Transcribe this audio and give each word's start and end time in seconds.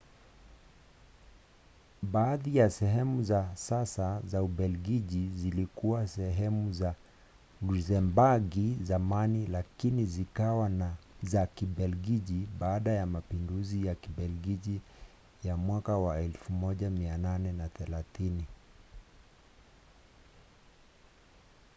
baadhi 2.03 2.57
ya 2.57 2.69
sehemu 2.69 3.23
za 3.23 3.55
sasa 3.55 4.21
za 4.27 4.43
ubelgiji 4.43 5.29
zilikuwa 5.35 6.07
sehemu 6.07 6.75
ya 6.83 6.95
lusembagi 7.61 8.77
zamani 8.83 9.47
lakini 9.47 10.05
zikawa 10.05 10.93
za 11.23 11.45
kibelgiji 11.47 12.47
baada 12.59 12.91
ya 12.91 13.05
mapinduzi 13.05 13.85
ya 13.87 13.95
kibelgiji 13.95 14.81
ya 15.43 15.55
1830 15.55 18.41